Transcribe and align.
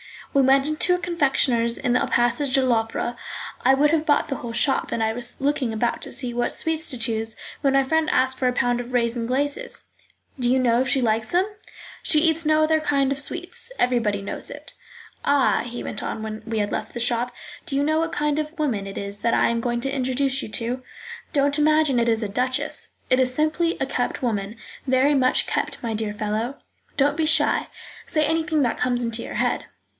We 0.33 0.41
went 0.41 0.65
into 0.65 0.95
a 0.95 0.97
confectioner's 0.97 1.77
in 1.77 1.93
the 1.93 2.07
passage 2.07 2.55
de 2.55 2.65
l'Opera. 2.65 3.17
I 3.65 3.73
would 3.75 3.91
have 3.91 4.05
bought 4.05 4.29
the 4.29 4.37
whole 4.37 4.53
shop, 4.53 4.91
and 4.91 5.03
I 5.03 5.11
was 5.13 5.35
looking 5.41 5.73
about 5.73 6.01
to 6.03 6.11
see 6.11 6.33
what 6.33 6.53
sweets 6.53 6.89
to 6.89 6.97
choose, 6.97 7.35
when 7.59 7.73
my 7.73 7.83
friend 7.83 8.09
asked 8.09 8.39
for 8.39 8.47
a 8.47 8.53
pound 8.53 8.79
of 8.79 8.93
raisins 8.93 9.27
glaces. 9.27 9.83
"Do 10.39 10.49
you 10.49 10.57
know 10.57 10.81
if 10.81 10.87
she 10.87 11.01
likes 11.01 11.31
them?" 11.31 11.45
"She 12.01 12.21
eats 12.21 12.45
no 12.45 12.61
other 12.63 12.79
kind 12.79 13.11
of 13.11 13.19
sweets; 13.19 13.71
everybody 13.77 14.21
knows 14.23 14.49
it. 14.49 14.73
"Ah," 15.25 15.63
he 15.67 15.83
went 15.83 16.01
on 16.01 16.23
when 16.23 16.41
we 16.47 16.59
had 16.59 16.71
left 16.71 16.93
the 16.95 16.99
shop, 17.01 17.31
"do 17.67 17.75
you 17.75 17.83
know 17.83 17.99
what 17.99 18.13
kind 18.13 18.39
of 18.39 18.57
woman 18.57 18.87
it 18.87 18.97
is 18.97 19.19
that 19.19 19.33
I 19.35 19.49
am 19.49 19.59
going 19.61 19.81
to 19.81 19.93
introduce 19.93 20.41
you 20.41 20.47
to? 20.49 20.81
Don't 21.33 21.59
imagine 21.59 21.99
it 21.99 22.09
is 22.09 22.23
a 22.23 22.29
duchess. 22.29 22.91
It 23.11 23.19
is 23.19 23.35
simply 23.35 23.77
a 23.79 23.85
kept 23.85 24.23
woman, 24.23 24.55
very 24.87 25.13
much 25.13 25.45
kept, 25.45 25.77
my 25.83 25.93
dear 25.93 26.13
fellow; 26.13 26.57
don't 26.97 27.17
be 27.17 27.25
shy, 27.27 27.67
say 28.07 28.25
anything 28.25 28.61
that 28.63 28.77
comes 28.79 29.03
into 29.03 29.21
your 29.21 29.35
head." 29.35 29.65